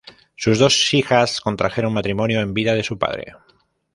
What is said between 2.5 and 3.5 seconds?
vida de su padre.